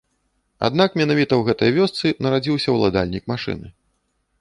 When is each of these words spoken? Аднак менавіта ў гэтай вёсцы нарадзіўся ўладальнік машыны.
Аднак 0.69 0.95
менавіта 1.01 1.33
ў 1.37 1.41
гэтай 1.51 1.69
вёсцы 1.77 2.15
нарадзіўся 2.27 2.69
ўладальнік 2.79 3.23
машыны. 3.37 3.67